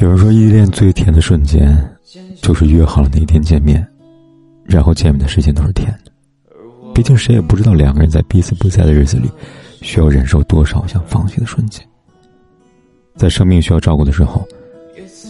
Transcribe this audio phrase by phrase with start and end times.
[0.00, 1.78] 有人说，异地恋最甜的瞬间，
[2.40, 3.86] 就是约好了哪天见面，
[4.64, 6.10] 然后见面的时间都是甜的。
[6.94, 9.30] 毕竟谁也不知道两个人在彼此不在的日子里，
[9.82, 11.86] 需要忍受多少想放弃的瞬间。
[13.14, 14.42] 在生命需要照顾的时候，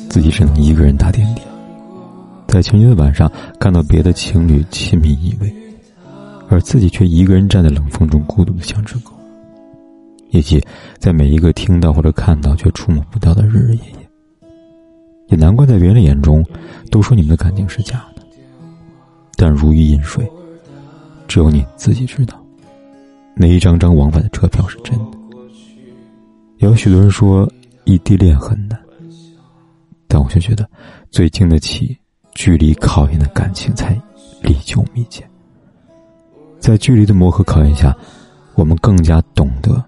[0.09, 1.43] 自己只能一个人打点滴；
[2.47, 5.53] 在情人节的晚上，看到别的情侣亲密依偎，
[6.49, 9.11] 而自己却一个人站在冷风中孤独的像只狗。
[10.31, 10.63] 以及
[10.99, 14.00] 在每一个听到或者看到却触摸不到的日日夜夜。
[15.31, 16.45] 也难怪在别人眼中，
[16.91, 18.23] 都说你们的感情是假的。
[19.37, 20.31] 但如鱼饮水，
[21.27, 22.39] 只有你自己知道，
[23.35, 25.19] 哪一张张往返的车票是真的。
[26.59, 27.51] 也有许多人说
[27.85, 28.79] 异地恋很难，
[30.07, 30.69] 但我却觉得，
[31.11, 31.97] 最经得起
[32.35, 33.99] 距离考验的感情才
[34.43, 35.27] 历久弥坚。
[36.59, 37.97] 在距离的磨合考验下，
[38.57, 39.83] 我们更加懂得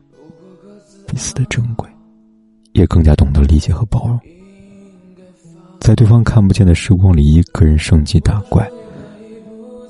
[1.07, 1.87] 彼此的珍贵，
[2.73, 4.19] 也更加懂得理解和包容。
[5.83, 8.71] 在对方看不见的时光里，一个人升级打怪。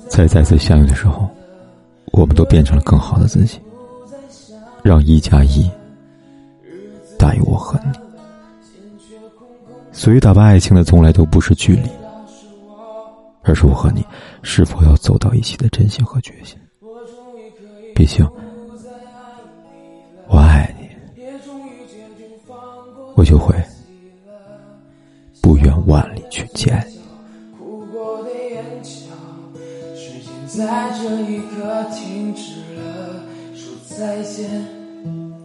[0.09, 1.29] 在再次相遇的时候，
[2.11, 3.59] 我们都变成了更好的自己。
[4.81, 5.69] 让一加一
[7.17, 7.91] 大于我和你。
[9.91, 11.87] 所以，打败爱情的从来都不是距离，
[13.43, 14.03] 而是我和你
[14.41, 16.57] 是否要走到一起的真心和决心。
[17.93, 18.27] 毕竟，
[20.27, 20.89] 我爱你，
[23.13, 23.53] 我就会。
[25.85, 26.99] 万里去见你。
[27.57, 28.89] 哭过的眼角，
[29.95, 33.23] 时间在这一刻停止了，
[33.53, 34.65] 说再见，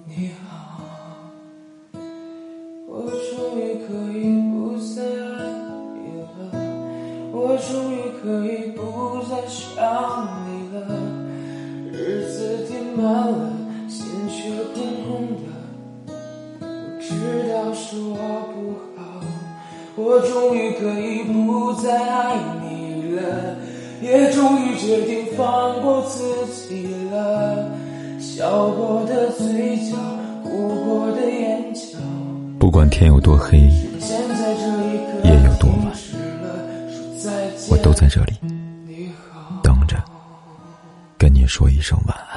[0.06, 0.48] 你好。
[2.86, 4.20] 我终于可以
[4.52, 5.36] 不再爱
[5.94, 5.98] 你
[6.38, 6.40] 了，
[7.32, 7.36] 我
[7.68, 8.80] 终于可以不
[9.28, 9.66] 再想
[10.46, 10.76] 你了。
[11.92, 11.96] 日
[12.30, 12.36] 子
[12.68, 13.50] 填满了，
[13.88, 14.36] 心却
[14.72, 15.42] 空空的。
[16.60, 16.64] 我
[17.00, 17.08] 知
[17.50, 18.16] 道是我。
[20.00, 23.56] 我终于可以不再爱你了，
[24.00, 26.22] 也终于决定放过自
[26.68, 27.68] 己了。
[28.20, 29.96] 笑过的嘴角，
[30.44, 31.98] 哭过的眼角。
[32.60, 35.92] 不管天有多黑，夜有多晚，
[37.68, 38.34] 我都在这里
[39.64, 39.96] 等着，
[41.18, 42.27] 跟你说一声晚安。